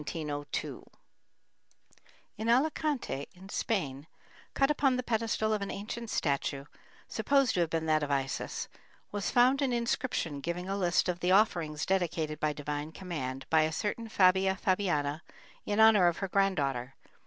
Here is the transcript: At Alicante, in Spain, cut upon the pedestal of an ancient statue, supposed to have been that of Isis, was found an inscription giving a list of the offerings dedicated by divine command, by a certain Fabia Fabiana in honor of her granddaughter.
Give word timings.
At 0.01 0.63
Alicante, 2.49 3.27
in 3.35 3.49
Spain, 3.49 4.07
cut 4.55 4.71
upon 4.71 4.95
the 4.95 5.03
pedestal 5.03 5.53
of 5.53 5.61
an 5.61 5.69
ancient 5.69 6.09
statue, 6.09 6.65
supposed 7.07 7.53
to 7.53 7.59
have 7.59 7.69
been 7.69 7.85
that 7.85 8.01
of 8.01 8.09
Isis, 8.09 8.67
was 9.11 9.29
found 9.29 9.61
an 9.61 9.71
inscription 9.71 10.39
giving 10.39 10.67
a 10.67 10.75
list 10.75 11.07
of 11.07 11.19
the 11.19 11.31
offerings 11.31 11.85
dedicated 11.85 12.39
by 12.39 12.51
divine 12.51 12.91
command, 12.93 13.45
by 13.51 13.61
a 13.61 13.71
certain 13.71 14.09
Fabia 14.09 14.55
Fabiana 14.55 15.21
in 15.67 15.79
honor 15.79 16.07
of 16.07 16.17
her 16.17 16.27
granddaughter. 16.27 16.95